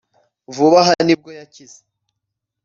[0.55, 1.79] Vuba aha ni bwo yakize